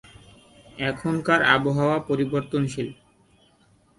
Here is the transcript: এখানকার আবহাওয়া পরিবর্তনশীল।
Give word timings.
এখানকার 0.89 1.39
আবহাওয়া 1.55 1.97
পরিবর্তনশীল। 1.99 2.87